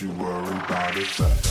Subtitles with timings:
[0.00, 1.47] you worry about it.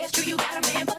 [0.00, 0.89] dance you got a man.